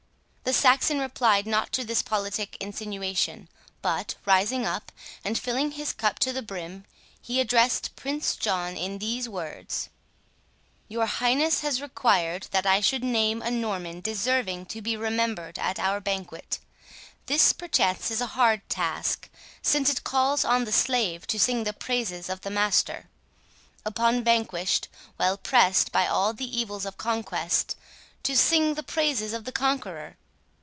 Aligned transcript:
The 0.43 0.57
Saxon 0.57 0.99
replied 0.99 1.47
not 1.47 1.71
to 1.71 1.85
this 1.85 2.01
politic 2.01 2.57
insinuation, 2.59 3.47
but, 3.81 4.15
rising 4.25 4.65
up, 4.65 4.91
and 5.23 5.39
filling 5.39 5.71
his 5.71 5.93
cup 5.93 6.19
to 6.19 6.33
the 6.33 6.41
brim, 6.41 6.83
he 7.21 7.39
addressed 7.39 7.95
Prince 7.95 8.35
John 8.35 8.75
in 8.75 8.97
these 8.97 9.29
words: 9.29 9.87
"Your 10.89 11.05
highness 11.05 11.61
has 11.61 11.81
required 11.81 12.47
that 12.51 12.65
I 12.65 12.81
should 12.81 13.01
name 13.03 13.41
a 13.41 13.49
Norman 13.49 14.01
deserving 14.01 14.65
to 14.65 14.81
be 14.81 14.97
remembered 14.97 15.57
at 15.57 15.79
our 15.79 16.01
banquet. 16.01 16.59
This, 17.27 17.53
perchance, 17.53 18.11
is 18.11 18.19
a 18.19 18.25
hard 18.35 18.67
task, 18.67 19.29
since 19.61 19.89
it 19.89 20.03
calls 20.03 20.43
on 20.43 20.65
the 20.65 20.73
slave 20.73 21.25
to 21.27 21.39
sing 21.39 21.63
the 21.63 21.71
praises 21.71 22.27
of 22.27 22.41
the 22.41 22.49
master—upon 22.51 24.15
the 24.17 24.21
vanquished, 24.21 24.89
while 25.15 25.37
pressed 25.37 25.93
by 25.93 26.07
all 26.07 26.33
the 26.33 26.59
evils 26.59 26.85
of 26.85 26.97
conquest, 26.97 27.77
to 28.23 28.35
sing 28.35 28.73
the 28.73 28.83
praises 28.83 29.31
of 29.31 29.45
the 29.45 29.53
conqueror. 29.53 30.17